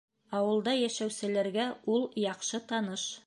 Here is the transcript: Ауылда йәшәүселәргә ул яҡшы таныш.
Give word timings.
Ауылда 0.37 0.73
йәшәүселәргә 0.85 1.67
ул 1.97 2.09
яҡшы 2.25 2.65
таныш. 2.73 3.09